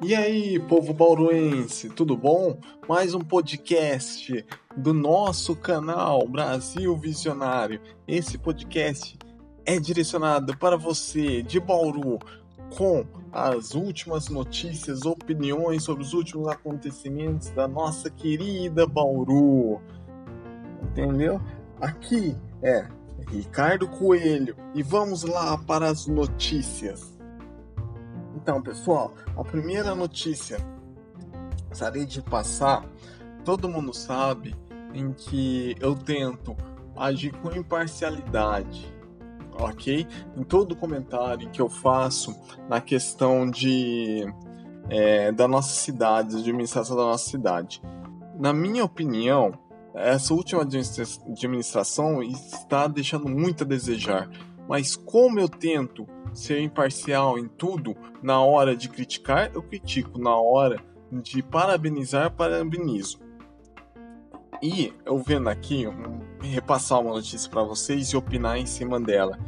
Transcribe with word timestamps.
E 0.00 0.14
aí, 0.14 0.60
povo 0.60 0.94
bauruense, 0.94 1.88
tudo 1.88 2.16
bom? 2.16 2.56
Mais 2.88 3.14
um 3.14 3.20
podcast 3.20 4.46
do 4.76 4.94
nosso 4.94 5.56
canal 5.56 6.26
Brasil 6.28 6.96
Visionário. 6.96 7.80
Esse 8.06 8.38
podcast 8.38 9.18
é 9.66 9.80
direcionado 9.80 10.56
para 10.56 10.76
você 10.76 11.42
de 11.42 11.58
Bauru 11.58 12.20
com 12.76 13.04
as 13.32 13.74
últimas 13.74 14.28
notícias, 14.28 15.04
opiniões 15.04 15.82
sobre 15.82 16.04
os 16.04 16.12
últimos 16.12 16.46
acontecimentos 16.46 17.50
da 17.50 17.66
nossa 17.66 18.08
querida 18.08 18.86
Bauru. 18.86 19.80
Entendeu? 20.80 21.42
Aqui 21.80 22.36
é 22.62 22.86
Ricardo 23.32 23.88
Coelho 23.88 24.54
e 24.76 24.82
vamos 24.82 25.24
lá 25.24 25.58
para 25.58 25.88
as 25.88 26.06
notícias. 26.06 27.17
Então, 28.48 28.62
pessoal, 28.62 29.12
a 29.36 29.44
primeira 29.44 29.94
notícia 29.94 30.56
gostaria 31.68 32.06
de 32.06 32.22
passar. 32.22 32.82
Todo 33.44 33.68
mundo 33.68 33.92
sabe 33.92 34.56
em 34.94 35.12
que 35.12 35.76
eu 35.78 35.94
tento 35.94 36.56
agir 36.96 37.30
com 37.42 37.54
imparcialidade, 37.54 38.90
ok? 39.52 40.06
Em 40.34 40.42
todo 40.44 40.74
comentário 40.74 41.50
que 41.50 41.60
eu 41.60 41.68
faço 41.68 42.34
na 42.70 42.80
questão 42.80 43.50
de 43.50 44.24
é, 44.88 45.30
da 45.30 45.46
nossa 45.46 45.74
cidade, 45.74 46.30
de 46.30 46.40
administração 46.40 46.96
da 46.96 47.04
nossa 47.04 47.28
cidade. 47.28 47.82
Na 48.40 48.54
minha 48.54 48.82
opinião, 48.82 49.52
essa 49.94 50.32
última 50.32 50.62
administração 50.62 52.22
está 52.22 52.88
deixando 52.88 53.28
muito 53.28 53.64
a 53.64 53.66
desejar. 53.66 54.26
Mas 54.68 54.94
como 54.94 55.40
eu 55.40 55.48
tento 55.48 56.06
ser 56.32 56.60
imparcial 56.60 57.38
em 57.38 57.48
tudo, 57.48 57.96
na 58.22 58.40
hora 58.40 58.76
de 58.76 58.88
criticar, 58.88 59.50
eu 59.54 59.62
critico, 59.62 60.18
na 60.18 60.36
hora 60.36 60.78
de 61.10 61.42
parabenizar, 61.42 62.30
parabenizo. 62.30 63.18
E 64.62 64.92
eu 65.06 65.18
vendo 65.18 65.48
aqui, 65.48 65.84
repassar 66.40 67.00
uma 67.00 67.14
notícia 67.14 67.48
para 67.50 67.62
vocês 67.62 68.08
e 68.08 68.16
opinar 68.16 68.58
em 68.58 68.66
cima 68.66 69.00
dela. 69.00 69.38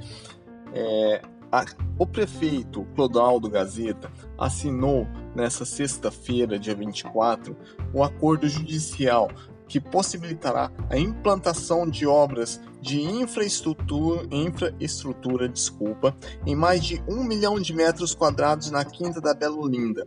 É, 0.72 1.22
a, 1.52 1.64
o 1.98 2.06
prefeito 2.06 2.86
Clodoaldo 2.94 3.50
Gazeta 3.50 4.10
assinou 4.38 5.06
nessa 5.34 5.64
sexta-feira, 5.64 6.58
dia 6.58 6.74
24, 6.74 7.56
o 7.92 8.02
acordo 8.02 8.48
judicial 8.48 9.28
que 9.70 9.80
possibilitará 9.80 10.68
a 10.90 10.98
implantação 10.98 11.88
de 11.88 12.04
obras 12.04 12.60
de 12.82 13.00
infraestrutura, 13.00 14.26
infraestrutura 14.28 15.48
desculpa, 15.48 16.14
em 16.44 16.56
mais 16.56 16.84
de 16.84 17.00
um 17.08 17.22
milhão 17.22 17.58
de 17.60 17.72
metros 17.72 18.12
quadrados 18.12 18.68
na 18.72 18.84
Quinta 18.84 19.20
da 19.20 19.32
Belo 19.32 19.66
Linda. 19.68 20.06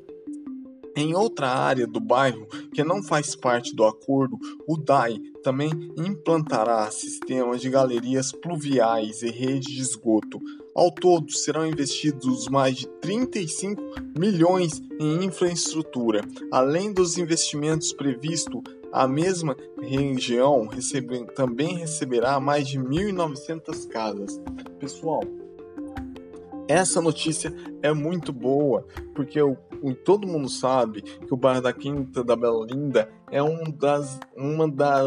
Em 0.98 1.16
outra 1.16 1.48
área 1.48 1.88
do 1.88 2.02
bairro 2.02 2.46
que 2.74 2.84
não 2.84 3.02
faz 3.02 3.36
parte 3.36 3.74
do 3.74 3.86
acordo, 3.86 4.38
o 4.68 4.76
DAI 4.76 5.18
também 5.42 5.72
implantará 5.98 6.92
sistemas 6.92 7.62
de 7.62 7.70
galerias 7.70 8.34
pluviais 8.34 9.24
e 9.24 9.30
rede 9.30 9.74
de 9.74 9.82
esgoto. 9.82 10.42
Ao 10.76 10.92
todo, 10.92 11.32
serão 11.32 11.66
investidos 11.66 12.50
mais 12.50 12.76
de 12.76 12.88
35 13.00 13.82
milhões 14.18 14.82
em 15.00 15.24
infraestrutura, 15.24 16.22
além 16.52 16.92
dos 16.92 17.18
investimentos 17.18 17.94
previstos 17.94 18.62
a 18.94 19.08
mesma 19.08 19.58
região 19.82 20.68
recebe, 20.68 21.26
também 21.34 21.76
receberá 21.78 22.40
mais 22.40 22.68
de 22.68 22.80
1.900 22.80 23.88
casas. 23.88 24.40
Pessoal, 24.80 25.22
essa 26.68 27.02
notícia 27.02 27.52
é 27.82 27.92
muito 27.92 28.32
boa, 28.32 28.86
porque 29.16 29.42
o, 29.42 29.58
todo 30.06 30.28
mundo 30.28 30.48
sabe 30.48 31.02
que 31.02 31.34
o 31.34 31.38
bairro 31.38 31.62
da 31.62 31.74
Quinta 31.74 32.24
da 32.24 32.36
Bela 32.36 32.68
Linda 32.68 33.10
é 33.32 33.42
um 33.42 33.64
das, 33.64 34.20
uma 34.38 34.70
da, 34.70 35.02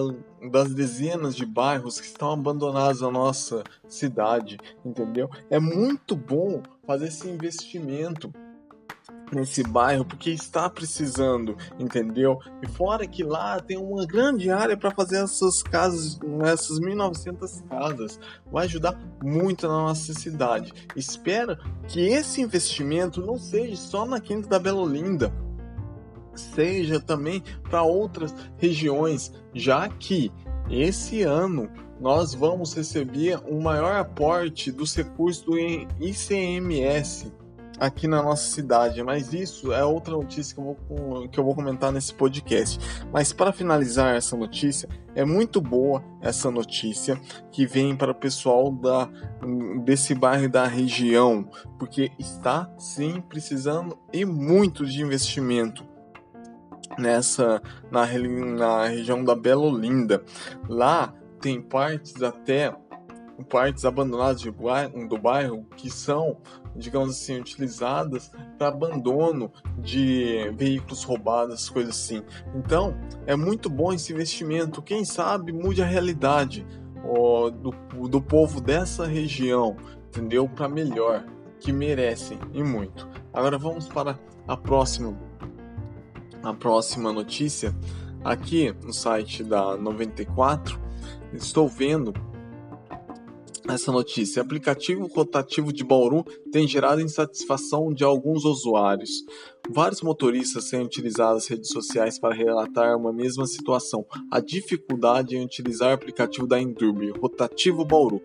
das 0.50 0.75
dezenas 0.75 1.37
de 1.37 1.47
bairros 1.47 2.00
que 2.00 2.06
estão 2.06 2.33
abandonados 2.33 3.00
na 3.00 3.10
nossa 3.10 3.62
cidade, 3.87 4.59
entendeu? 4.84 5.31
É 5.49 5.60
muito 5.60 6.16
bom 6.16 6.60
fazer 6.84 7.06
esse 7.06 7.28
investimento 7.28 8.33
nesse 9.32 9.62
bairro 9.62 10.04
porque 10.04 10.31
está 10.31 10.69
precisando, 10.69 11.56
entendeu? 11.78 12.38
E 12.62 12.66
fora 12.66 13.06
que 13.06 13.22
lá 13.22 13.60
tem 13.60 13.76
uma 13.76 14.06
grande 14.06 14.50
área 14.50 14.76
para 14.76 14.91
fazer 14.91 15.22
essas 15.22 15.62
casas, 15.62 16.19
essas 16.44 16.78
1900 16.78 17.62
casas, 17.69 18.20
vai 18.50 18.66
ajudar 18.66 18.98
muito 19.22 19.66
na 19.66 19.75
nossa 19.75 20.12
cidade. 20.15 20.72
Espero 20.94 21.56
que 21.88 22.00
esse 22.00 22.41
investimento 22.41 23.25
não 23.25 23.38
seja 23.38 23.76
só 23.76 24.06
na 24.06 24.20
Quinta 24.20 24.48
da 24.48 24.59
Bela 24.59 24.81
Olinda, 24.81 25.32
seja 26.34 27.00
também 27.00 27.42
para 27.69 27.82
outras 27.82 28.34
regiões, 28.59 29.32
já 29.54 29.88
que 29.88 30.31
esse 30.69 31.22
ano 31.22 31.70
nós 32.00 32.34
vamos 32.34 32.75
receber 32.75 33.41
um 33.48 33.60
maior 33.60 33.97
aporte 33.97 34.70
dos 34.70 34.94
recursos 34.94 35.42
do 35.42 35.59
ICMS 35.59 37.32
aqui 37.78 38.06
na 38.09 38.22
nossa 38.22 38.50
cidade, 38.50 39.03
mas 39.03 39.32
isso 39.32 39.72
é 39.72 39.84
outra 39.84 40.12
notícia 40.12 40.54
que 40.54 40.60
eu 40.60 40.76
vou, 40.88 41.28
que 41.28 41.38
eu 41.38 41.44
vou 41.44 41.54
comentar 41.54 41.92
nesse 41.92 42.12
podcast. 42.12 42.78
Mas 43.12 43.32
para 43.32 43.53
finalizar 43.53 44.16
essa 44.16 44.37
notícia, 44.37 44.88
é 45.14 45.25
muito 45.25 45.60
boa 45.60 46.03
essa 46.20 46.50
notícia 46.50 47.20
que 47.50 47.66
vem 47.66 47.97
para 47.97 48.12
o 48.12 48.15
pessoal 48.15 48.70
da, 48.70 49.09
desse 49.84 50.15
bairro 50.15 50.48
da 50.48 50.66
região, 50.66 51.48
porque 51.78 52.10
está 52.19 52.70
sim 52.78 53.20
precisando 53.20 53.98
e 54.12 54.25
muito 54.25 54.84
de 54.84 55.03
investimento 55.03 55.84
nessa 56.98 57.60
na, 57.91 58.06
na 58.56 58.86
região 58.86 59.25
da 59.25 59.34
Bela 59.34 59.62
Olinda. 59.62 60.22
Lá 60.69 61.15
tem 61.41 61.60
partes 61.60 62.22
até 62.22 62.75
partes 63.50 63.84
abandonadas 63.84 64.42
do 64.42 65.19
bairro 65.19 65.66
que 65.76 65.91
são 65.91 66.38
digamos 66.76 67.10
assim, 67.10 67.41
utilizadas 67.41 68.31
para 68.59 68.69
abandono 68.69 69.53
de 69.78 70.50
veículos 70.56 71.03
roubados, 71.03 71.69
coisas 71.69 71.97
assim. 71.97 72.22
Então, 72.54 72.97
é 73.26 73.34
muito 73.34 73.69
bom 73.69 73.92
esse 73.92 74.12
investimento. 74.12 74.82
Quem 74.82 75.04
sabe 75.04 75.53
mude 75.53 75.82
a 75.82 75.86
realidade 75.86 76.66
ó, 77.04 77.50
do, 77.50 77.70
do 78.09 78.20
povo 78.20 78.60
dessa 78.60 79.06
região, 79.06 79.76
entendeu? 80.09 80.48
Para 80.48 80.69
melhor, 80.69 81.25
que 81.59 81.72
merecem 81.72 82.38
e 82.53 82.62
muito. 82.62 83.09
Agora 83.32 83.59
vamos 83.59 83.88
para 83.88 84.19
a 84.47 84.56
próxima, 84.56 85.16
a 86.42 86.53
próxima 86.53 87.12
notícia. 87.12 87.75
Aqui 88.25 88.75
no 88.82 88.92
site 88.92 89.44
da 89.44 89.76
94, 89.76 90.81
estou 91.32 91.69
vendo 91.69 92.12
essa 93.69 93.93
notícia. 93.93 94.43
Aplicativo 94.43 95.06
rotativo 95.06 95.72
de 95.72 95.84
Bauru 95.84 96.25
tem 96.53 96.66
gerado 96.66 97.00
insatisfação 97.00 97.93
de 97.93 98.04
alguns 98.04 98.44
usuários. 98.44 99.10
Vários 99.69 100.03
motoristas 100.03 100.71
têm 100.71 100.82
utilizado 100.82 101.37
as 101.37 101.47
redes 101.47 101.71
sociais 101.71 102.19
para 102.19 102.34
relatar 102.34 102.97
uma 102.97 103.12
mesma 103.12 103.47
situação: 103.47 104.04
a 104.31 104.41
dificuldade 104.41 105.37
em 105.37 105.44
utilizar 105.44 105.91
o 105.91 105.94
aplicativo 105.94 106.47
da 106.47 106.60
Endurbe, 106.60 107.10
Rotativo 107.10 107.84
Bauru 107.84 108.22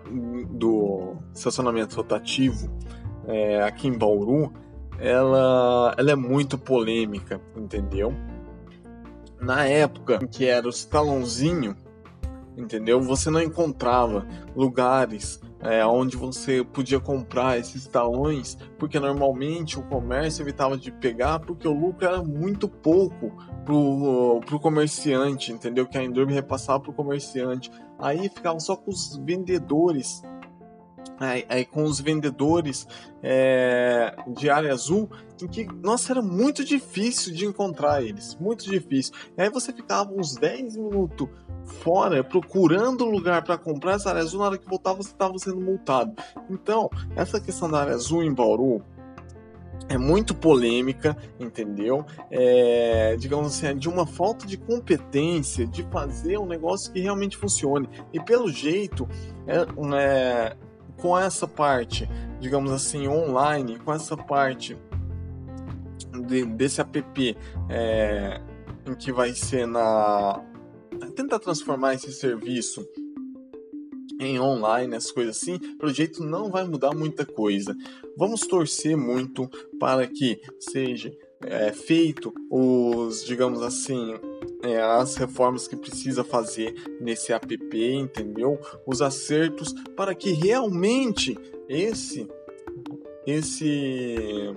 do 0.49 1.15
estacionamento 1.33 1.95
rotativo 1.95 2.69
é, 3.25 3.63
aqui 3.63 3.87
em 3.87 3.97
Bauru 3.97 4.53
ela, 4.99 5.95
ela 5.97 6.11
é 6.11 6.15
muito 6.15 6.57
polêmica, 6.57 7.41
entendeu? 7.55 8.13
Na 9.41 9.65
época 9.65 10.19
em 10.21 10.27
que 10.27 10.45
era 10.45 10.67
o 10.67 10.71
talãozinho 10.71 11.75
entendeu? 12.57 13.01
Você 13.01 13.29
não 13.29 13.41
encontrava 13.41 14.25
lugares 14.55 15.41
é, 15.59 15.85
onde 15.85 16.17
você 16.17 16.63
podia 16.63 16.99
comprar 16.99 17.57
esses 17.57 17.87
talões, 17.87 18.57
porque 18.77 18.99
normalmente 18.99 19.79
o 19.79 19.83
comércio 19.83 20.43
evitava 20.43 20.77
de 20.77 20.91
pegar 20.91 21.39
porque 21.39 21.67
o 21.67 21.73
lucro 21.73 22.05
era 22.05 22.21
muito 22.21 22.67
pouco 22.67 23.31
pro, 23.63 24.41
pro 24.45 24.59
comerciante, 24.59 25.53
entendeu? 25.53 25.87
Que 25.87 25.97
a 25.97 26.03
Endurbe 26.03 26.33
repassava 26.33 26.81
pro 26.81 26.93
comerciante. 26.93 27.71
Aí 27.97 28.27
ficava 28.27 28.59
só 28.59 28.75
com 28.75 28.91
os 28.91 29.15
vendedores 29.23 30.21
Aí, 31.19 31.45
aí, 31.47 31.65
com 31.65 31.83
os 31.83 31.99
vendedores 31.99 32.87
é, 33.21 34.15
de 34.27 34.49
área 34.49 34.73
azul, 34.73 35.09
em 35.41 35.47
que, 35.47 35.65
nossa, 35.65 36.13
era 36.13 36.21
muito 36.21 36.63
difícil 36.63 37.33
de 37.33 37.45
encontrar 37.45 38.01
eles, 38.01 38.35
muito 38.39 38.65
difícil. 38.65 39.13
E 39.37 39.41
aí 39.41 39.49
você 39.49 39.71
ficava 39.71 40.11
uns 40.11 40.35
10 40.35 40.75
minutos 40.77 41.29
fora 41.81 42.23
procurando 42.23 43.05
lugar 43.05 43.43
para 43.43 43.57
comprar 43.57 43.93
essa 43.93 44.09
área 44.09 44.21
azul, 44.21 44.39
na 44.39 44.47
hora 44.47 44.57
que 44.57 44.67
voltava 44.67 44.97
você 44.97 45.11
estava 45.11 45.37
sendo 45.37 45.61
multado. 45.61 46.13
Então, 46.49 46.89
essa 47.15 47.39
questão 47.39 47.69
da 47.69 47.81
área 47.81 47.93
azul 47.93 48.23
em 48.23 48.33
Bauru 48.33 48.83
é 49.89 49.97
muito 49.97 50.33
polêmica, 50.33 51.15
entendeu? 51.39 52.05
É, 52.31 53.15
digamos 53.17 53.47
assim, 53.47 53.67
é 53.67 53.73
de 53.73 53.89
uma 53.89 54.05
falta 54.05 54.45
de 54.45 54.57
competência 54.57 55.67
de 55.67 55.83
fazer 55.83 56.37
um 56.37 56.45
negócio 56.45 56.91
que 56.91 56.99
realmente 56.99 57.37
funcione. 57.37 57.89
E 58.11 58.19
pelo 58.19 58.49
jeito, 58.49 59.07
é, 59.45 59.65
é 59.97 60.57
com 60.97 61.17
essa 61.17 61.47
parte, 61.47 62.09
digamos 62.39 62.71
assim, 62.71 63.07
online, 63.07 63.77
com 63.79 63.93
essa 63.93 64.15
parte 64.15 64.77
de, 66.27 66.45
desse 66.45 66.81
app 66.81 67.37
é, 67.69 68.41
em 68.85 68.95
que 68.95 69.11
vai 69.11 69.33
ser 69.33 69.67
na. 69.67 70.43
Tentar 71.15 71.39
transformar 71.39 71.95
esse 71.95 72.11
serviço 72.11 72.85
em 74.19 74.39
online, 74.39 74.95
as 74.95 75.11
coisas 75.11 75.37
assim, 75.37 75.57
pelo 75.77 75.93
jeito 75.93 76.23
não 76.23 76.49
vai 76.49 76.63
mudar 76.63 76.95
muita 76.95 77.25
coisa. 77.25 77.75
Vamos 78.17 78.41
torcer 78.41 78.95
muito 78.95 79.49
para 79.79 80.07
que 80.07 80.39
seja 80.59 81.11
é, 81.41 81.71
feito 81.71 82.33
os, 82.49 83.25
digamos 83.25 83.61
assim, 83.61 84.13
é, 84.63 84.81
as 84.81 85.15
reformas 85.15 85.67
que 85.67 85.75
precisa 85.75 86.23
fazer 86.23 86.73
nesse 86.99 87.33
app, 87.33 87.55
entendeu? 87.73 88.59
Os 88.85 89.01
acertos 89.01 89.73
para 89.95 90.15
que 90.15 90.31
realmente 90.31 91.37
esse 91.67 92.27
esse 93.25 94.53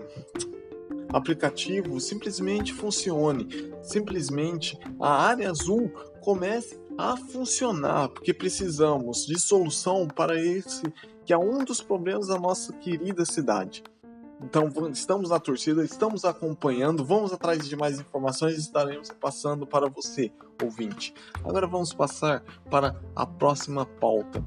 aplicativo 1.08 2.00
simplesmente 2.00 2.72
funcione, 2.72 3.72
simplesmente 3.80 4.76
a 5.00 5.22
área 5.22 5.50
azul 5.50 5.88
comece 6.20 6.76
a 6.98 7.16
funcionar, 7.16 8.08
porque 8.08 8.34
precisamos 8.34 9.24
de 9.26 9.38
solução 9.38 10.08
para 10.08 10.40
esse 10.40 10.82
que 11.24 11.32
é 11.32 11.38
um 11.38 11.64
dos 11.64 11.80
problemas 11.80 12.28
da 12.28 12.38
nossa 12.38 12.72
querida 12.72 13.24
cidade. 13.24 13.82
Então 14.42 14.70
estamos 14.92 15.30
na 15.30 15.40
torcida, 15.40 15.84
estamos 15.84 16.24
acompanhando, 16.24 17.04
vamos 17.04 17.32
atrás 17.32 17.66
de 17.66 17.74
mais 17.74 17.98
informações 17.98 18.56
e 18.56 18.60
estaremos 18.60 19.10
passando 19.10 19.66
para 19.66 19.88
você, 19.88 20.30
ouvinte. 20.62 21.14
Agora 21.42 21.66
vamos 21.66 21.92
passar 21.92 22.42
para 22.70 23.00
a 23.14 23.26
próxima 23.26 23.86
pauta. 23.86 24.44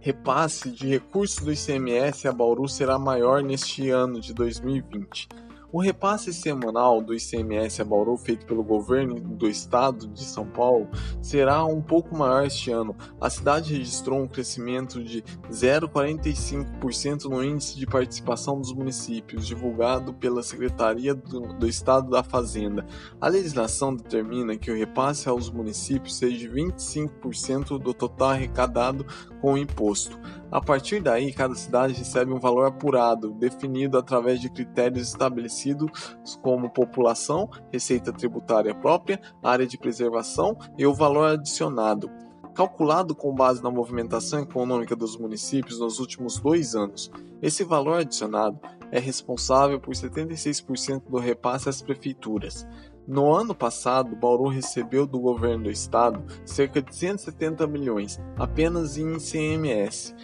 Repasse 0.00 0.70
de 0.70 0.86
recursos 0.86 1.44
do 1.44 1.52
ICMS 1.52 2.28
a 2.28 2.32
Bauru 2.32 2.68
será 2.68 2.98
maior 2.98 3.42
neste 3.42 3.90
ano 3.90 4.20
de 4.20 4.32
2020. 4.32 5.28
O 5.70 5.82
repasse 5.82 6.32
semanal 6.32 7.02
do 7.02 7.14
ICMS 7.14 7.82
a 7.82 7.84
Bauru 7.84 8.16
feito 8.16 8.46
pelo 8.46 8.64
governo 8.64 9.20
do 9.20 9.46
estado 9.46 10.08
de 10.08 10.24
São 10.24 10.46
Paulo 10.46 10.88
será 11.20 11.62
um 11.66 11.82
pouco 11.82 12.16
maior 12.16 12.46
este 12.46 12.70
ano. 12.70 12.96
A 13.20 13.28
cidade 13.28 13.74
registrou 13.74 14.22
um 14.22 14.26
crescimento 14.26 15.04
de 15.04 15.22
0,45% 15.50 17.24
no 17.24 17.44
índice 17.44 17.76
de 17.76 17.86
participação 17.86 18.58
dos 18.58 18.72
municípios, 18.72 19.46
divulgado 19.46 20.14
pela 20.14 20.42
Secretaria 20.42 21.14
do, 21.14 21.52
do 21.52 21.68
Estado 21.68 22.08
da 22.08 22.22
Fazenda. 22.22 22.86
A 23.20 23.28
legislação 23.28 23.94
determina 23.94 24.56
que 24.56 24.70
o 24.70 24.76
repasse 24.76 25.28
aos 25.28 25.50
municípios 25.50 26.16
seja 26.16 26.38
de 26.38 26.48
25% 26.48 27.78
do 27.78 27.92
total 27.92 28.30
arrecadado 28.30 29.04
com 29.42 29.52
o 29.52 29.58
imposto. 29.58 30.18
A 30.50 30.62
partir 30.62 31.02
daí, 31.02 31.30
cada 31.30 31.54
cidade 31.54 31.92
recebe 31.92 32.32
um 32.32 32.38
valor 32.38 32.66
apurado, 32.66 33.32
definido 33.32 33.98
através 33.98 34.40
de 34.40 34.48
critérios 34.48 35.08
estabelecidos 35.08 36.16
como 36.40 36.70
população, 36.70 37.50
receita 37.70 38.12
tributária 38.12 38.74
própria, 38.74 39.20
área 39.42 39.66
de 39.66 39.76
preservação 39.76 40.56
e 40.78 40.86
o 40.86 40.94
valor 40.94 41.32
adicionado, 41.32 42.10
calculado 42.54 43.14
com 43.14 43.34
base 43.34 43.62
na 43.62 43.70
movimentação 43.70 44.40
econômica 44.40 44.96
dos 44.96 45.18
municípios 45.18 45.78
nos 45.78 46.00
últimos 46.00 46.38
dois 46.38 46.74
anos. 46.74 47.10
Esse 47.42 47.62
valor 47.62 48.00
adicionado 48.00 48.58
é 48.90 48.98
responsável 48.98 49.78
por 49.78 49.92
76% 49.92 51.02
do 51.10 51.18
repasse 51.18 51.68
às 51.68 51.82
prefeituras. 51.82 52.66
No 53.08 53.32
ano 53.34 53.54
passado, 53.54 54.14
Bauru 54.14 54.48
recebeu 54.48 55.06
do 55.06 55.18
governo 55.18 55.64
do 55.64 55.70
estado 55.70 56.22
cerca 56.44 56.82
de 56.82 56.94
170 56.94 57.66
milhões 57.66 58.20
apenas 58.36 58.98
em 58.98 59.14
ICMS, 59.14 60.14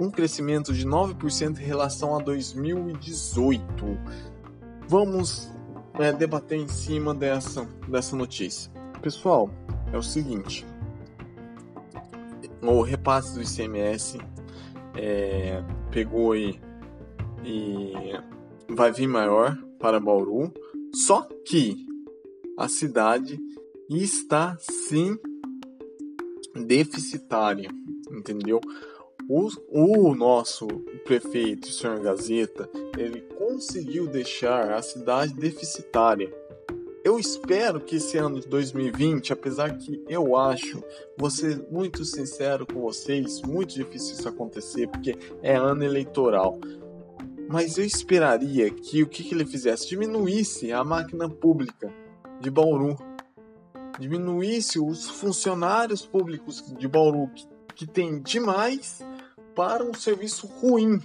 um 0.00 0.10
crescimento 0.10 0.72
de 0.72 0.86
9% 0.86 1.60
em 1.60 1.64
relação 1.64 2.16
a 2.16 2.22
2018. 2.22 3.62
Vamos 4.88 5.48
é, 5.98 6.10
debater 6.12 6.58
em 6.58 6.66
cima 6.66 7.14
dessa, 7.14 7.68
dessa 7.86 8.16
notícia. 8.16 8.72
Pessoal, 9.02 9.50
é 9.92 9.98
o 9.98 10.02
seguinte: 10.02 10.66
o 12.62 12.80
repasse 12.80 13.34
do 13.34 13.42
ICMS 13.42 14.18
é, 14.96 15.62
pegou 15.90 16.34
e, 16.34 16.58
e 17.44 17.92
vai 18.68 18.90
vir 18.90 19.06
maior 19.06 19.56
para 19.78 20.00
Bauru, 20.00 20.52
só 20.94 21.28
que 21.46 21.86
a 22.58 22.68
cidade 22.68 23.38
está 23.88 24.56
sim 24.58 25.18
deficitária, 26.54 27.70
entendeu? 28.10 28.60
O, 29.28 29.48
o 29.68 30.14
nosso 30.14 30.66
prefeito, 31.04 31.68
o 31.68 31.72
senhor 31.72 32.00
Gazeta, 32.00 32.68
ele 32.98 33.20
conseguiu 33.36 34.06
deixar 34.06 34.72
a 34.72 34.82
cidade 34.82 35.34
deficitária. 35.34 36.32
Eu 37.02 37.18
espero 37.18 37.80
que 37.80 37.96
esse 37.96 38.18
ano 38.18 38.40
de 38.40 38.46
2020, 38.46 39.32
apesar 39.32 39.76
que 39.78 40.04
eu 40.08 40.36
acho, 40.36 40.82
vou 41.16 41.30
ser 41.30 41.66
muito 41.70 42.04
sincero 42.04 42.66
com 42.66 42.80
vocês, 42.80 43.40
muito 43.40 43.74
difícil 43.74 44.14
isso 44.14 44.28
acontecer, 44.28 44.86
porque 44.88 45.16
é 45.42 45.56
ano 45.56 45.82
eleitoral. 45.82 46.58
Mas 47.48 47.78
eu 47.78 47.84
esperaria 47.84 48.70
que 48.70 49.02
o 49.02 49.08
que, 49.08 49.24
que 49.24 49.34
ele 49.34 49.46
fizesse? 49.46 49.88
Diminuísse 49.88 50.72
a 50.72 50.84
máquina 50.84 51.28
pública 51.28 51.92
de 52.38 52.50
Bauru. 52.50 52.96
Diminuísse 53.98 54.78
os 54.78 55.08
funcionários 55.08 56.04
públicos 56.04 56.62
de 56.78 56.86
Bauru, 56.86 57.28
que, 57.34 57.46
que 57.74 57.86
tem 57.86 58.20
demais 58.20 59.00
para 59.54 59.84
um 59.84 59.92
serviço 59.94 60.46
ruim, 60.46 61.00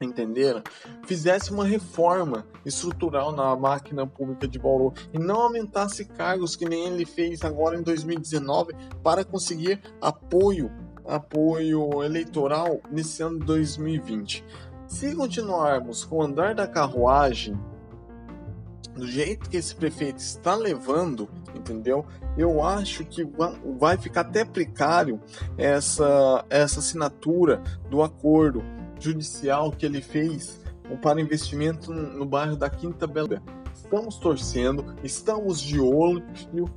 entenderam? 0.00 0.62
Fizesse 1.06 1.52
uma 1.52 1.64
reforma 1.64 2.46
estrutural 2.64 3.32
na 3.32 3.54
máquina 3.56 4.06
pública 4.06 4.46
de 4.48 4.58
Bauru 4.58 4.92
e 5.12 5.18
não 5.18 5.42
aumentasse 5.42 6.04
cargos 6.04 6.56
que 6.56 6.68
nem 6.68 6.86
ele 6.86 7.04
fez 7.04 7.42
agora 7.42 7.76
em 7.76 7.82
2019 7.82 8.74
para 9.02 9.24
conseguir 9.24 9.80
apoio, 10.00 10.70
apoio 11.06 12.02
eleitoral 12.02 12.80
nesse 12.90 13.22
ano 13.22 13.38
de 13.38 13.46
2020. 13.46 14.44
Se 14.86 15.14
continuarmos 15.14 16.04
com 16.04 16.16
o 16.16 16.22
andar 16.22 16.54
da 16.54 16.66
carruagem 16.66 17.58
do 18.94 19.06
jeito 19.06 19.48
que 19.48 19.56
esse 19.56 19.74
prefeito 19.74 20.18
está 20.18 20.54
levando, 20.54 21.28
entendeu? 21.54 22.04
Eu 22.36 22.62
acho 22.62 23.04
que 23.04 23.26
vai 23.78 23.96
ficar 23.96 24.22
até 24.22 24.44
precário 24.44 25.20
essa, 25.56 26.44
essa 26.50 26.80
assinatura 26.80 27.62
do 27.88 28.02
acordo 28.02 28.62
judicial 29.00 29.72
que 29.72 29.84
ele 29.86 30.00
fez 30.00 30.60
para 31.00 31.20
investimento 31.20 31.92
no 31.92 32.26
bairro 32.26 32.56
da 32.56 32.68
Quinta 32.68 33.06
Bela. 33.06 33.42
Estamos 33.74 34.16
torcendo, 34.16 34.94
estamos 35.02 35.60
de 35.60 35.80
olho, 35.80 36.24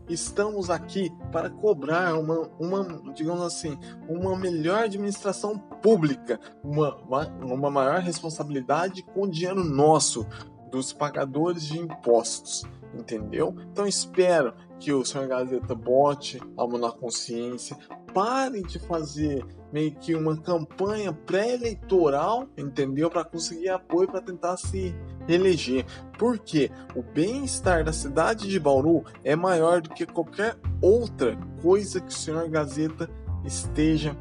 estamos 0.10 0.70
aqui 0.70 1.12
para 1.32 1.50
cobrar 1.50 2.18
uma, 2.18 2.50
uma 2.60 3.14
digamos 3.14 3.42
assim, 3.42 3.78
uma 4.08 4.38
melhor 4.38 4.84
administração 4.84 5.58
pública, 5.58 6.40
uma, 6.64 6.96
uma 7.42 7.70
maior 7.70 8.00
responsabilidade 8.00 9.04
com 9.04 9.30
dinheiro 9.30 9.64
nosso, 9.64 10.26
dos 10.72 10.92
pagadores 10.94 11.64
de 11.64 11.80
impostos, 11.80 12.64
entendeu? 12.94 13.56
Então 13.72 13.88
espero 13.88 14.54
que 14.80 14.92
o 14.92 15.06
senhor 15.06 15.28
Gazeta 15.28 15.74
bote 15.74 16.40
a 16.58 16.68
mão 16.68 16.78
na 16.78 16.92
consciência, 16.92 17.78
pare 18.14 18.62
de 18.62 18.80
fazer 18.80 19.46
meio 19.72 19.92
que 19.92 20.16
uma 20.16 20.38
campanha 20.38 21.12
pré-eleitoral, 21.12 22.48
entendeu? 22.58 23.10
Para 23.10 23.26
conseguir 23.26 23.70
apoio 23.70 24.08
para 24.08 24.22
tentar 24.22 24.58
se 24.58 24.96
eleger. 25.28 25.86
Porque 26.18 26.72
o 26.96 27.02
bem-estar 27.02 27.84
da 27.84 27.92
cidade 27.92 28.48
de 28.48 28.60
Bauru 28.60 29.04
é 29.24 29.36
maior 29.36 29.82
do 29.82 29.90
que 29.90 30.06
qualquer 30.06 30.56
outra 30.82 31.38
coisa 31.62 32.00
que 32.00 32.08
o 32.08 32.18
senhor 32.18 32.48
Gazeta 32.50 33.10
esteja 33.44 34.16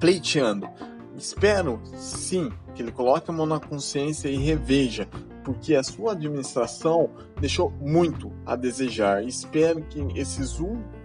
pleiteando. 0.00 0.68
Espero 1.16 1.80
sim 1.96 2.50
que 2.78 2.82
ele 2.82 2.92
coloque 2.92 3.28
a 3.28 3.34
mão 3.34 3.44
na 3.44 3.58
consciência 3.58 4.28
e 4.28 4.36
reveja, 4.36 5.08
porque 5.44 5.74
a 5.74 5.82
sua 5.82 6.12
administração 6.12 7.10
deixou 7.40 7.72
muito 7.72 8.30
a 8.46 8.54
desejar. 8.54 9.24
Espero 9.24 9.82
que 9.82 9.98
esses, 10.16 10.56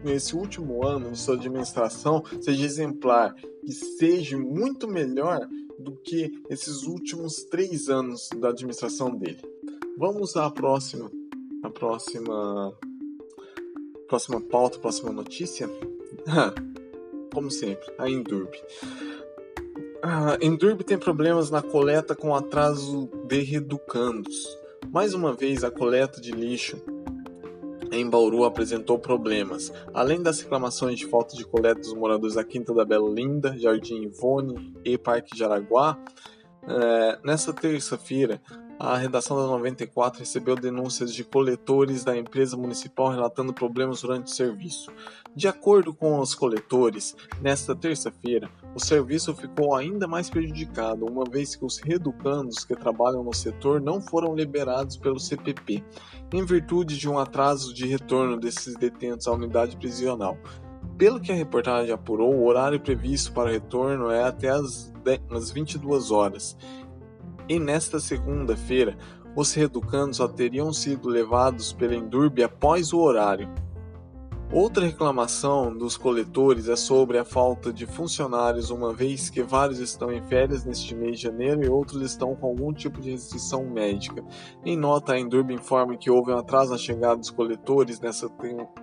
esse 0.05 0.35
último 0.35 0.85
ano 0.85 1.09
de 1.09 1.17
sua 1.17 1.33
administração 1.33 2.23
seja 2.39 2.63
exemplar 2.63 3.33
e 3.63 3.71
seja 3.71 4.37
muito 4.37 4.87
melhor 4.87 5.39
do 5.79 5.95
que 5.95 6.31
esses 6.47 6.83
últimos 6.83 7.43
três 7.45 7.89
anos 7.89 8.29
da 8.39 8.49
administração 8.49 9.15
dele. 9.15 9.41
Vamos 9.97 10.37
à 10.37 10.51
próxima, 10.51 11.09
a 11.63 11.71
próxima, 11.71 12.77
próxima 14.07 14.39
pauta, 14.39 14.77
próxima 14.77 15.11
notícia. 15.11 15.67
Como 17.33 17.49
sempre, 17.49 17.91
a 17.97 18.07
Endurb. 18.07 18.51
A 20.05 20.37
Endurb 20.41 20.83
tem 20.83 20.97
problemas 20.97 21.49
na 21.49 21.61
coleta 21.61 22.13
com 22.13 22.35
atraso 22.35 23.09
de 23.25 23.39
reducandos. 23.39 24.35
Mais 24.91 25.13
uma 25.13 25.31
vez, 25.31 25.63
a 25.63 25.71
coleta 25.71 26.19
de 26.19 26.33
lixo 26.33 26.75
em 27.89 28.09
Bauru 28.09 28.43
apresentou 28.43 28.99
problemas. 28.99 29.71
Além 29.93 30.21
das 30.21 30.41
reclamações 30.41 30.99
de 30.99 31.05
falta 31.05 31.37
de 31.37 31.45
coleta 31.45 31.79
dos 31.79 31.93
moradores 31.93 32.35
da 32.35 32.43
Quinta 32.43 32.73
da 32.73 32.83
Bela 32.83 33.09
Linda, 33.09 33.57
Jardim 33.57 34.01
Ivone 34.01 34.73
e 34.83 34.97
Parque 34.97 35.37
Jaraguá, 35.37 35.97
é, 36.67 37.19
nessa 37.23 37.53
terça-feira, 37.53 38.41
a 38.85 38.97
redação 38.97 39.37
da 39.37 39.47
94 39.47 40.19
recebeu 40.19 40.57
denúncias 40.57 41.13
de 41.13 41.23
coletores 41.23 42.03
da 42.03 42.17
empresa 42.17 42.57
municipal 42.57 43.09
relatando 43.09 43.53
problemas 43.53 44.01
durante 44.01 44.27
o 44.27 44.35
serviço. 44.35 44.91
De 45.33 45.47
acordo 45.47 45.93
com 45.93 46.19
os 46.19 46.35
coletores, 46.35 47.15
nesta 47.41 47.73
terça-feira, 47.73 48.49
o 48.75 48.83
serviço 48.83 49.33
ficou 49.33 49.73
ainda 49.73 50.05
mais 50.05 50.29
prejudicado, 50.29 51.05
uma 51.05 51.23
vez 51.23 51.55
que 51.55 51.63
os 51.63 51.77
reeducandos 51.77 52.65
que 52.65 52.75
trabalham 52.75 53.23
no 53.23 53.33
setor 53.33 53.79
não 53.79 54.01
foram 54.01 54.35
liberados 54.35 54.97
pelo 54.97 55.17
CPP, 55.17 55.81
em 56.33 56.43
virtude 56.43 56.97
de 56.97 57.07
um 57.07 57.17
atraso 57.17 57.73
de 57.73 57.87
retorno 57.87 58.35
desses 58.37 58.75
detentos 58.75 59.27
à 59.27 59.31
unidade 59.31 59.77
prisional. 59.77 60.37
Pelo 60.97 61.21
que 61.21 61.31
a 61.31 61.35
reportagem 61.35 61.93
apurou, 61.93 62.35
o 62.35 62.45
horário 62.45 62.81
previsto 62.81 63.31
para 63.31 63.49
o 63.49 63.53
retorno 63.53 64.11
é 64.11 64.23
até 64.23 64.49
as 64.49 64.91
22 65.53 66.11
horas. 66.11 66.57
E 67.47 67.59
nesta 67.59 67.99
segunda-feira, 67.99 68.97
os 69.35 69.53
reeducandos 69.53 70.17
só 70.17 70.27
teriam 70.27 70.71
sido 70.71 71.09
levados 71.09 71.73
pela 71.73 71.95
Endurbe 71.95 72.43
após 72.43 72.93
o 72.93 72.99
horário. 72.99 73.49
Outra 74.53 74.85
reclamação 74.85 75.75
dos 75.75 75.97
coletores 75.97 76.69
é 76.69 76.75
sobre 76.75 77.17
a 77.17 77.25
falta 77.25 77.73
de 77.73 77.87
funcionários, 77.87 78.69
uma 78.69 78.93
vez 78.93 79.27
que 79.27 79.41
vários 79.41 79.79
estão 79.79 80.13
em 80.13 80.21
férias 80.21 80.63
neste 80.63 80.93
mês 80.93 81.17
de 81.17 81.23
janeiro 81.23 81.65
e 81.65 81.69
outros 81.69 82.03
estão 82.03 82.35
com 82.35 82.45
algum 82.45 82.71
tipo 82.71 83.01
de 83.01 83.09
restrição 83.09 83.65
médica. 83.65 84.23
Em 84.63 84.77
nota, 84.77 85.13
a 85.13 85.19
Endurb 85.19 85.51
informa 85.51 85.97
que 85.97 86.11
houve 86.11 86.31
um 86.31 86.37
atraso 86.37 86.69
na 86.69 86.77
chegada 86.77 87.15
dos 87.15 87.31
coletores 87.31 87.99
nesta 87.99 88.29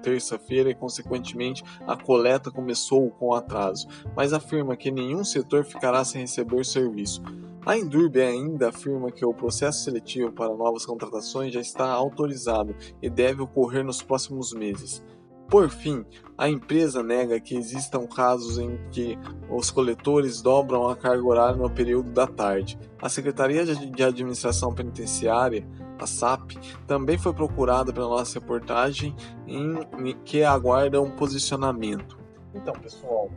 terça-feira 0.02 0.70
e, 0.70 0.74
consequentemente, 0.74 1.62
a 1.86 1.96
coleta 1.96 2.50
começou 2.50 3.08
com 3.12 3.32
atraso, 3.32 3.86
mas 4.16 4.32
afirma 4.32 4.76
que 4.76 4.90
nenhum 4.90 5.22
setor 5.22 5.64
ficará 5.64 6.04
sem 6.04 6.22
receber 6.22 6.64
serviço. 6.64 7.22
A 7.64 7.76
Endurb 7.76 8.18
ainda 8.18 8.70
afirma 8.70 9.12
que 9.12 9.24
o 9.24 9.34
processo 9.34 9.84
seletivo 9.84 10.32
para 10.32 10.54
novas 10.54 10.86
contratações 10.86 11.52
já 11.52 11.60
está 11.60 11.90
autorizado 11.90 12.74
e 13.02 13.10
deve 13.10 13.42
ocorrer 13.42 13.84
nos 13.84 14.02
próximos 14.02 14.52
meses. 14.54 15.04
Por 15.46 15.68
fim, 15.68 16.04
a 16.38 16.48
empresa 16.48 17.02
nega 17.02 17.38
que 17.38 17.56
existam 17.56 18.06
casos 18.06 18.56
em 18.56 18.78
que 18.90 19.18
os 19.50 19.70
coletores 19.70 20.40
dobram 20.40 20.88
a 20.88 20.96
carga 20.96 21.26
horária 21.26 21.56
no 21.56 21.68
período 21.68 22.10
da 22.12 22.26
tarde. 22.26 22.78
A 23.02 23.08
Secretaria 23.08 23.66
de 23.66 24.02
Administração 24.02 24.72
Penitenciária, 24.72 25.68
a 25.98 26.06
SAP, 26.06 26.52
também 26.86 27.18
foi 27.18 27.34
procurada 27.34 27.92
pela 27.92 28.08
nossa 28.08 28.38
reportagem 28.38 29.14
em 29.46 30.16
que 30.24 30.44
aguarda 30.44 31.02
um 31.02 31.10
posicionamento. 31.10 32.16
Então, 32.54 32.72
pessoal, 32.74 33.28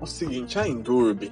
é 0.00 0.02
o 0.02 0.06
seguinte, 0.06 0.58
a 0.58 0.66
Endurb, 0.66 1.30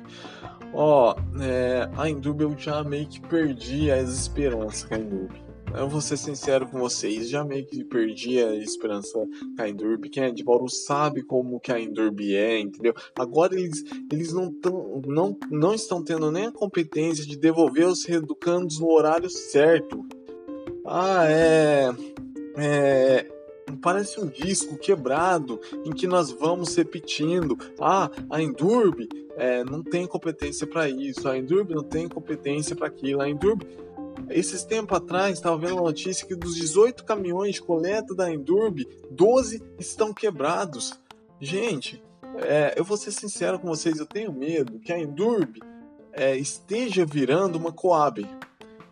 ó, 0.73 1.17
é, 1.41 1.89
a 1.97 2.09
Endurb 2.09 2.43
eu 2.43 2.57
já 2.57 2.83
meio 2.85 3.07
que 3.07 3.21
perdi 3.21 3.91
as 3.91 4.09
esperanças 4.11 4.85
com 4.85 4.95
a 4.95 4.99
Endurb 4.99 5.49
eu 5.75 5.89
vou 5.89 6.01
ser 6.01 6.17
sincero 6.17 6.67
com 6.67 6.79
vocês, 6.79 7.29
já 7.29 7.45
meio 7.45 7.67
que 7.67 7.85
perdi 7.85 8.43
a 8.43 8.55
esperança 8.57 9.19
com 9.57 9.63
a 9.63 9.69
Endurb. 9.69 10.09
Quem 10.09 10.25
é 10.25 10.31
de 10.31 10.43
Bauru 10.43 10.69
sabe 10.69 11.23
como 11.23 11.61
que 11.61 11.73
a 11.73 11.81
Endurb 11.81 12.35
é, 12.35 12.59
entendeu? 12.59 12.95
Agora 13.19 13.55
eles, 13.55 13.85
eles 14.11 14.33
não, 14.33 14.53
tão, 14.53 15.03
não, 15.07 15.37
não 15.51 15.75
estão 15.75 16.03
tendo 16.03 16.31
nem 16.31 16.47
a 16.47 16.53
competência 16.53 17.27
de 17.27 17.37
devolver 17.37 17.87
os 17.87 18.05
reeducandos 18.05 18.79
no 18.79 18.89
horário 18.91 19.29
certo. 19.29 20.07
Ah, 20.87 21.27
é. 21.29 21.91
É. 22.57 23.38
Parece 23.77 24.21
um 24.21 24.27
disco 24.27 24.77
quebrado 24.77 25.61
em 25.85 25.91
que 25.91 26.07
nós 26.07 26.31
vamos 26.31 26.75
repetindo. 26.75 27.57
Ah, 27.81 28.11
a 28.31 28.43
Endurb 28.43 29.09
é, 29.37 29.63
não 29.65 29.83
tem 29.83 30.07
competência 30.07 30.67
para 30.67 30.89
isso, 30.89 31.29
a 31.29 31.37
Endurb 31.37 31.75
não 31.75 31.85
tem 31.85 32.09
competência 32.09 32.75
para 32.75 32.87
aquilo, 32.87 33.21
a 33.21 33.29
Endurb 33.29 33.65
esses 34.29 34.63
tempos 34.65 34.97
atrás, 34.97 35.35
estava 35.35 35.57
vendo 35.57 35.75
uma 35.75 35.85
notícia 35.85 36.27
que 36.27 36.35
dos 36.35 36.57
18 36.57 37.05
caminhões 37.05 37.55
de 37.55 37.63
coleta 37.63 38.15
da 38.15 38.31
Endurb, 38.31 38.87
12 39.11 39.63
estão 39.79 40.13
quebrados. 40.13 40.99
Gente, 41.41 42.03
é, 42.37 42.75
eu 42.77 42.85
vou 42.85 42.97
ser 42.97 43.13
sincero 43.13 43.59
com 43.59 43.69
vocês, 43.69 43.99
eu 43.99 44.07
tenho 44.07 44.33
medo 44.33 44.79
que 44.81 44.93
a 44.93 44.99
Endurb 44.99 45.61
é, 46.13 46.37
esteja 46.37 47.07
virando 47.07 47.57
uma 47.57 47.73
Coab. 47.73 48.27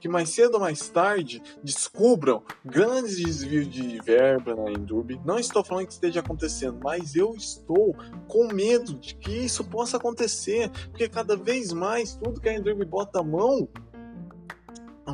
Que 0.06 0.12
mais 0.12 0.28
cedo 0.28 0.54
ou 0.54 0.60
mais 0.60 0.88
tarde 0.88 1.42
descubram 1.64 2.40
grandes 2.64 3.16
desvios 3.16 3.68
de 3.68 3.98
verba 4.04 4.54
na 4.54 4.70
Endurb. 4.70 5.20
Não 5.24 5.36
estou 5.36 5.64
falando 5.64 5.88
que 5.88 5.94
esteja 5.94 6.20
acontecendo, 6.20 6.78
mas 6.80 7.16
eu 7.16 7.34
estou 7.34 7.92
com 8.28 8.46
medo 8.46 8.94
de 8.94 9.16
que 9.16 9.32
isso 9.32 9.64
possa 9.64 9.96
acontecer, 9.96 10.70
porque 10.90 11.08
cada 11.08 11.36
vez 11.36 11.72
mais 11.72 12.14
tudo 12.14 12.40
que 12.40 12.48
a 12.48 12.54
Endurb 12.54 12.84
bota 12.84 13.18
a 13.18 13.24
mão 13.24 13.68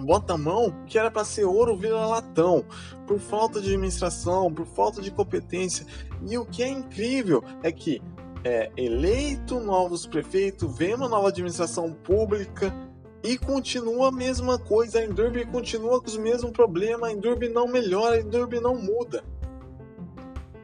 bota 0.04 0.34
a 0.34 0.38
mão 0.38 0.84
que 0.86 0.98
era 0.98 1.10
para 1.10 1.24
ser 1.24 1.46
ouro 1.46 1.74
vira 1.74 2.04
latão, 2.06 2.62
por 3.06 3.18
falta 3.18 3.62
de 3.62 3.70
administração, 3.70 4.52
por 4.52 4.66
falta 4.66 5.00
de 5.00 5.10
competência. 5.10 5.86
E 6.28 6.36
o 6.36 6.44
que 6.44 6.62
é 6.62 6.68
incrível 6.68 7.42
é 7.62 7.72
que 7.72 8.02
é 8.44 8.70
eleito 8.76 9.58
novos 9.58 10.06
prefeitos, 10.06 10.76
vem 10.76 10.94
uma 10.94 11.08
nova 11.08 11.28
administração 11.28 11.94
pública 11.94 12.74
e 13.22 13.38
continua 13.38 14.08
a 14.08 14.12
mesma 14.12 14.58
coisa. 14.58 14.98
A 14.98 15.04
Endurb 15.04 15.44
continua 15.46 16.00
com 16.00 16.06
os 16.06 16.16
mesmos 16.16 16.52
problemas, 16.52 17.10
a 17.10 17.12
Endurb 17.12 17.48
não 17.48 17.66
melhora, 17.66 18.16
a 18.16 18.20
Endurb 18.20 18.60
não 18.60 18.74
muda. 18.74 19.24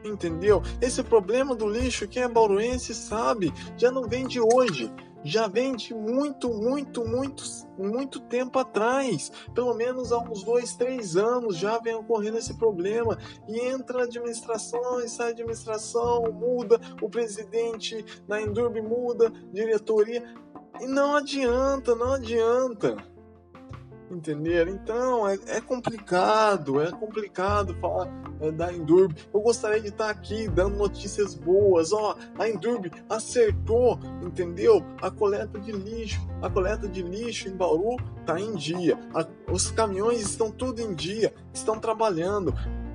Entendeu? 0.03 0.61
Esse 0.81 1.03
problema 1.03 1.55
do 1.55 1.67
lixo, 1.67 2.07
quem 2.07 2.23
é 2.23 2.27
bauruense 2.27 2.93
sabe, 2.93 3.53
já 3.77 3.91
não 3.91 4.07
vem 4.07 4.27
de 4.27 4.39
hoje 4.39 4.91
já 5.23 5.47
vem 5.47 5.75
de 5.75 5.93
muito, 5.93 6.49
muito, 6.49 7.05
muito, 7.05 7.43
muito 7.77 8.19
tempo 8.21 8.57
atrás. 8.59 9.31
Pelo 9.53 9.73
menos 9.73 10.11
há 10.11 10.19
uns 10.19 10.43
dois, 10.43 10.75
três 10.75 11.17
anos 11.17 11.57
já 11.57 11.77
vem 11.79 11.95
ocorrendo 11.95 12.37
esse 12.37 12.57
problema. 12.57 13.17
E 13.47 13.59
entra 13.59 14.01
a 14.01 14.03
administração, 14.03 15.01
e 15.01 15.09
sai 15.09 15.27
a 15.27 15.31
administração, 15.31 16.23
muda, 16.31 16.79
o 17.01 17.09
presidente 17.09 18.05
na 18.27 18.41
Endurb 18.41 18.81
muda, 18.81 19.31
diretoria. 19.51 20.23
E 20.79 20.87
não 20.87 21.15
adianta, 21.15 21.95
não 21.95 22.13
adianta. 22.13 22.95
Entenderam? 24.09 24.71
Então 24.71 25.27
é, 25.27 25.37
é 25.47 25.61
complicado, 25.61 26.81
é 26.81 26.89
complicado 26.91 27.75
falar 27.75 28.07
é, 28.41 28.51
da 28.51 28.73
Endurb. 28.73 29.15
Eu 29.31 29.41
gostaria 29.41 29.79
de 29.79 29.89
estar 29.89 30.09
aqui 30.09 30.47
dando 30.47 30.77
notícias 30.77 31.35
boas. 31.35 31.93
Ó, 31.93 32.15
a 32.37 32.49
Endurb 32.49 32.91
acertou, 33.07 33.99
entendeu? 34.23 34.83
A 34.99 35.11
coleta 35.11 35.59
de 35.59 35.71
lixo, 35.71 36.19
a 36.41 36.49
coleta 36.49 36.87
de 36.87 37.03
lixo 37.03 37.49
em 37.49 37.55
Bauru 37.55 37.97
está 38.19 38.39
em 38.39 38.55
dia. 38.55 38.97
A, 39.13 39.27
os 39.51 39.69
caminhões 39.69 40.21
estão 40.21 40.49
tudo 40.49 40.81
em 40.81 40.95
dia, 40.95 41.33
estão 41.53 41.79
trabalhando. 41.79 42.53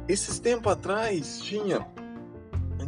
Esses 0.09 0.41
tempos 0.41 0.73
atrás 0.73 1.39
tinha 1.41 1.87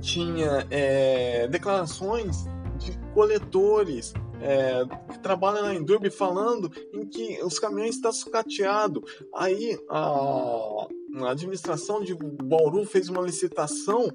tinha 0.01 0.67
é, 0.71 1.49
declarações 1.49 2.45
de 2.79 2.93
coletores 3.15 4.13
é, 4.41 4.85
que 5.13 5.19
trabalha 5.19 5.63
na 5.63 5.75
Endurb 5.75 6.09
falando 6.11 6.71
em 6.93 7.07
que 7.07 7.43
os 7.43 7.59
caminhões 7.59 7.97
estão 7.97 8.13
sucateados. 8.13 9.03
Aí 9.35 9.79
a, 9.89 10.87
a 11.25 11.31
administração 11.31 12.03
de 12.03 12.15
Bauru 12.15 12.85
fez 12.85 13.09
uma 13.09 13.23
licitação 13.23 14.09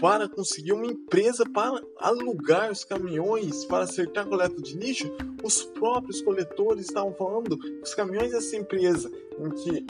para 0.00 0.28
conseguir 0.28 0.72
uma 0.72 0.86
empresa 0.86 1.44
para 1.48 1.82
alugar 1.98 2.70
os 2.70 2.84
caminhões 2.84 3.64
para 3.64 3.84
acertar 3.84 4.26
a 4.26 4.28
coleta 4.28 4.60
de 4.60 4.76
lixo. 4.76 5.10
Os 5.42 5.62
próprios 5.62 6.22
coletores 6.22 6.86
estavam 6.86 7.12
falando 7.14 7.58
que 7.58 7.80
os 7.82 7.94
caminhões 7.94 8.32
dessa 8.32 8.56
empresa 8.56 9.10
em 9.38 9.50
que 9.50 9.86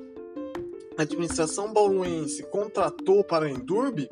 a 0.96 1.02
administração 1.02 1.72
bauruense 1.72 2.42
contratou 2.44 3.22
para 3.22 3.46
a 3.46 3.50
Endurb 3.50 4.08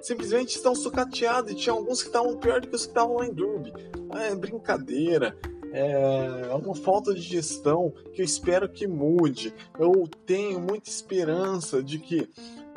simplesmente 0.00 0.56
estão 0.56 0.74
sucateados 0.74 1.52
e 1.52 1.54
tinha 1.54 1.72
alguns 1.72 2.02
que 2.02 2.08
estavam 2.08 2.36
pior 2.38 2.60
do 2.60 2.68
que 2.68 2.74
os 2.74 2.82
que 2.84 2.90
estavam 2.90 3.16
lá 3.16 3.26
em 3.26 3.32
Durb. 3.32 3.72
É 4.14 4.34
brincadeira, 4.34 5.36
é 5.72 6.52
uma 6.54 6.74
falta 6.74 7.14
de 7.14 7.20
gestão 7.20 7.92
que 8.12 8.20
eu 8.20 8.24
espero 8.24 8.68
que 8.68 8.86
mude. 8.86 9.54
Eu 9.78 10.08
tenho 10.26 10.60
muita 10.60 10.90
esperança 10.90 11.82
de 11.82 11.98
que 11.98 12.28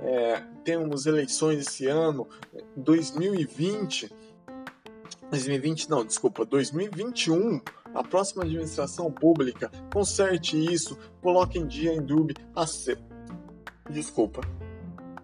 é, 0.02 0.44
temos 0.64 1.06
eleições 1.06 1.60
esse 1.68 1.88
ano, 1.88 2.28
2020. 2.76 4.12
2020 5.30 5.90
não, 5.90 6.06
desculpa, 6.06 6.46
2021 6.46 7.62
a 7.94 8.04
próxima 8.04 8.44
administração 8.44 9.12
pública 9.12 9.72
conserte 9.94 10.58
isso, 10.58 10.98
coloque 11.22 11.60
em 11.60 11.68
dia 11.68 11.94
em 11.94 11.98
Indub, 11.98 12.34
acerta, 12.56 13.04
desculpa, 13.90 14.42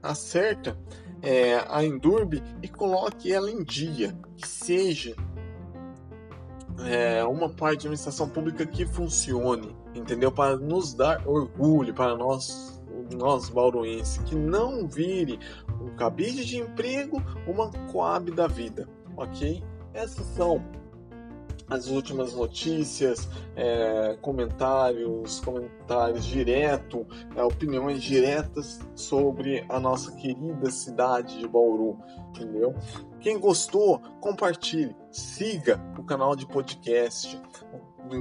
acerta 0.03 0.77
é, 1.21 1.55
a 1.67 1.83
Endurb 1.83 2.41
e 2.61 2.67
coloque 2.67 3.31
ela 3.31 3.49
em 3.49 3.63
dia, 3.63 4.15
que 4.37 4.47
seja 4.47 5.15
é, 6.85 7.23
uma 7.23 7.53
administração 7.61 8.29
pública 8.29 8.65
que 8.65 8.85
funcione, 8.85 9.75
entendeu? 9.93 10.31
Para 10.31 10.57
nos 10.57 10.93
dar 10.93 11.27
orgulho, 11.27 11.93
para 11.93 12.15
nós, 12.15 12.81
nós 13.15 13.49
bauruenses, 13.49 14.17
que 14.23 14.35
não 14.35 14.87
vire 14.87 15.39
um 15.81 15.95
cabide 15.95 16.45
de 16.45 16.57
emprego, 16.57 17.21
uma 17.47 17.69
coab 17.91 18.31
da 18.31 18.47
vida, 18.47 18.87
ok? 19.17 19.63
Essas 19.93 20.25
são 20.27 20.63
as 21.69 21.87
últimas 21.87 22.33
notícias, 22.33 23.27
é, 23.55 24.17
comentários, 24.21 25.39
comentários 25.39 26.25
direto, 26.25 27.05
é, 27.35 27.43
opiniões 27.43 28.01
diretas 28.01 28.79
sobre 28.95 29.65
a 29.69 29.79
nossa 29.79 30.11
querida 30.13 30.71
cidade 30.71 31.39
de 31.39 31.47
Bauru, 31.47 31.97
entendeu? 32.29 32.73
Quem 33.19 33.39
gostou, 33.39 33.99
compartilhe, 34.19 34.95
siga 35.11 35.79
o 35.97 36.03
canal 36.03 36.35
de 36.35 36.47
podcast, 36.47 37.39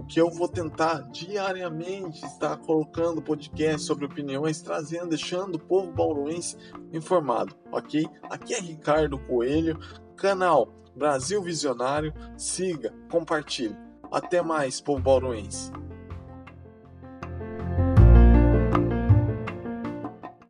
que 0.09 0.21
eu 0.21 0.31
vou 0.31 0.49
tentar 0.49 1.09
diariamente 1.11 2.25
estar 2.26 2.57
colocando 2.59 3.23
podcast 3.23 3.87
sobre 3.87 4.05
opiniões, 4.05 4.61
trazendo, 4.61 5.09
deixando 5.09 5.55
o 5.55 5.59
povo 5.59 5.90
bauruense 5.93 6.57
informado, 6.93 7.57
ok? 7.73 8.07
Aqui 8.25 8.55
é 8.55 8.61
Ricardo 8.61 9.19
Coelho, 9.19 9.78
canal 10.17 10.69
Brasil 10.99 11.40
Visionário, 11.40 12.12
siga, 12.37 12.93
compartilhe. 13.09 13.76
Até 14.11 14.43
mais, 14.43 14.81
povo 14.81 15.00
bauruense. 15.00 15.71